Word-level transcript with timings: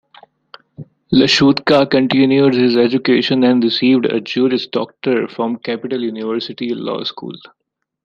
Lashutka 1.13 1.87
continued 1.87 2.55
his 2.55 2.75
education 2.75 3.43
and 3.43 3.63
received 3.63 4.07
a 4.07 4.19
Juris 4.19 4.65
Doctor 4.65 5.27
from 5.27 5.57
Capital 5.59 6.01
University 6.03 6.73
Law 6.73 7.03
School. 7.03 7.35